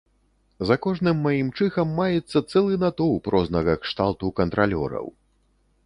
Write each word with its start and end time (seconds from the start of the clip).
За 0.69 0.75
кожным 0.85 1.19
маім 1.25 1.51
чыхам 1.59 1.93
маецца 2.01 2.43
цэлы 2.51 2.81
натоўп 2.87 3.23
рознага 3.37 3.73
кшталту 3.87 4.35
кантралёраў. 4.41 5.05